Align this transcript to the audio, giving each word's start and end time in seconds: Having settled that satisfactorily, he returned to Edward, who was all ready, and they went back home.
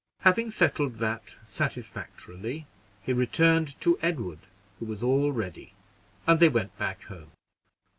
Having 0.21 0.49
settled 0.49 0.95
that 0.95 1.37
satisfactorily, 1.45 2.65
he 3.03 3.13
returned 3.13 3.79
to 3.81 3.99
Edward, 4.01 4.39
who 4.79 4.85
was 4.87 5.03
all 5.03 5.31
ready, 5.31 5.73
and 6.25 6.39
they 6.39 6.49
went 6.49 6.75
back 6.79 7.03
home. 7.03 7.29